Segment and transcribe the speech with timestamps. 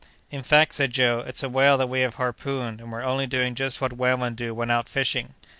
[0.31, 3.53] "In fact," said Joe, "it's a whale that we have harpooned; and we're only doing
[3.53, 5.35] just what whalemen do when out fishing."